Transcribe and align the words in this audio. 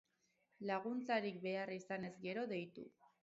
Laguntzarik 0.69 1.37
behar 1.45 1.73
izanez 1.77 2.11
gero, 2.27 2.47
deitu. 2.55 2.89